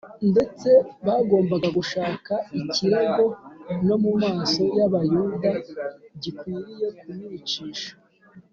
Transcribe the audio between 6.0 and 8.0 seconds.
gikwiriye kumwicisha